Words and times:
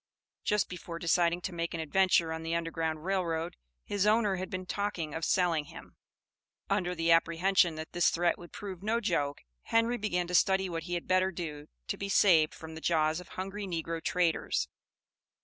Just 0.43 0.67
before 0.67 0.97
deciding 0.97 1.41
to 1.41 1.53
make 1.53 1.75
an 1.75 1.79
adventure 1.79 2.33
on 2.33 2.41
the 2.41 2.55
Underground 2.55 3.05
Rail 3.05 3.23
Road 3.23 3.55
his 3.85 4.07
owner 4.07 4.37
had 4.37 4.49
been 4.49 4.65
talking 4.65 5.13
of 5.13 5.23
selling 5.23 5.65
him. 5.65 5.95
Under 6.71 6.95
the 6.95 7.11
apprehension 7.11 7.75
that 7.75 7.91
this 7.91 8.09
threat 8.09 8.35
would 8.39 8.51
prove 8.51 8.81
no 8.81 8.99
joke, 8.99 9.43
Henry 9.65 9.97
began 9.99 10.25
to 10.25 10.33
study 10.33 10.67
what 10.67 10.85
he 10.85 10.95
had 10.95 11.05
better 11.07 11.31
do 11.31 11.67
to 11.85 11.97
be 11.97 12.09
saved 12.09 12.55
from 12.55 12.73
the 12.73 12.81
jaws 12.81 13.19
of 13.19 13.27
hungry 13.27 13.67
negro 13.67 14.03
traders. 14.03 14.67